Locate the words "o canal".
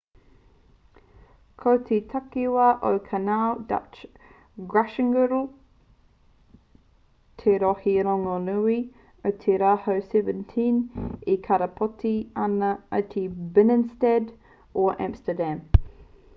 2.87-3.59